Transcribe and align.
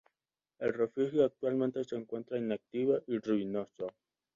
El 0.57 0.73
refugio 0.73 1.23
actualmente 1.23 1.83
se 1.83 1.95
encuentra 1.95 2.39
inactivo 2.39 3.03
y 3.05 3.19
ruinoso. 3.19 3.91